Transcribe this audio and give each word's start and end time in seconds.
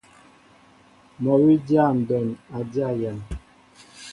Mol 1.21 1.41
wi 1.47 1.55
dya 1.67 1.85
ndɔn 1.99 2.27
a 2.57 2.59
dya 2.71 2.87
yam. 3.01 3.19